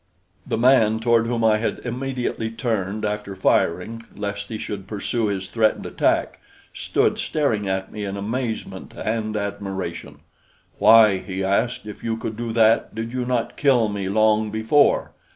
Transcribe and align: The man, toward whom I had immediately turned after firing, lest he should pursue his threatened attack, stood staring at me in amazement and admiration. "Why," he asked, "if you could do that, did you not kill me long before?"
The 0.47 0.57
man, 0.57 0.99
toward 0.99 1.27
whom 1.27 1.43
I 1.43 1.59
had 1.59 1.77
immediately 1.85 2.49
turned 2.49 3.05
after 3.05 3.35
firing, 3.35 4.01
lest 4.15 4.47
he 4.49 4.57
should 4.57 4.87
pursue 4.87 5.27
his 5.27 5.51
threatened 5.51 5.85
attack, 5.85 6.39
stood 6.73 7.19
staring 7.19 7.69
at 7.69 7.91
me 7.91 8.03
in 8.05 8.17
amazement 8.17 8.93
and 8.95 9.37
admiration. 9.37 10.21
"Why," 10.79 11.19
he 11.19 11.43
asked, 11.43 11.85
"if 11.85 12.03
you 12.03 12.17
could 12.17 12.35
do 12.35 12.51
that, 12.51 12.95
did 12.95 13.13
you 13.13 13.25
not 13.25 13.57
kill 13.57 13.89
me 13.89 14.09
long 14.09 14.49
before?" 14.49 15.11